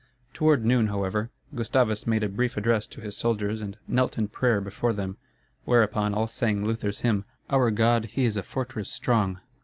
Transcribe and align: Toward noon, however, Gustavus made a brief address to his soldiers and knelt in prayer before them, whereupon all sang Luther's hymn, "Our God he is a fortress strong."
Toward 0.33 0.65
noon, 0.65 0.87
however, 0.87 1.29
Gustavus 1.53 2.07
made 2.07 2.23
a 2.23 2.27
brief 2.29 2.57
address 2.57 2.87
to 2.87 3.01
his 3.01 3.15
soldiers 3.15 3.61
and 3.61 3.77
knelt 3.87 4.17
in 4.17 4.29
prayer 4.29 4.59
before 4.59 4.93
them, 4.93 5.17
whereupon 5.65 6.15
all 6.15 6.25
sang 6.25 6.65
Luther's 6.65 7.01
hymn, 7.01 7.23
"Our 7.51 7.69
God 7.69 8.05
he 8.05 8.25
is 8.25 8.35
a 8.35 8.41
fortress 8.41 8.89
strong." 8.89 9.41